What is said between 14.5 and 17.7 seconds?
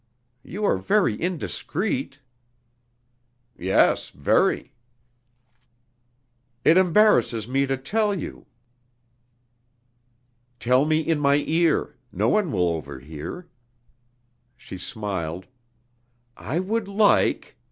She smiled: "I would like